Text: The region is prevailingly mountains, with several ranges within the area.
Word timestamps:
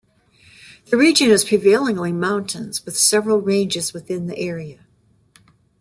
The 0.89 0.97
region 0.97 1.29
is 1.29 1.45
prevailingly 1.45 2.11
mountains, 2.11 2.83
with 2.85 2.97
several 2.97 3.39
ranges 3.39 3.93
within 3.93 4.25
the 4.25 4.35
area. 4.39 4.87